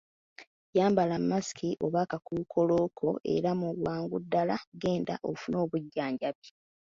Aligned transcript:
Yambala 0.77 1.15
masiki 1.29 1.69
oba 1.85 1.99
akakookolo 2.05 2.77
ko 2.99 3.09
era 3.35 3.49
mu 3.59 3.69
bwangu 3.79 4.15
ddala 4.23 4.55
genda 4.81 5.15
ofune 5.29 5.57
obujjanjabi. 5.63 6.47